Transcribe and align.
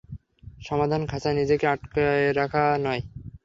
সমাধান 0.61 1.01
খাচায় 1.07 1.37
নিজেকে 1.39 1.65
আটকে 1.67 2.05
রাখা 2.39 2.63
নয়। 2.85 3.01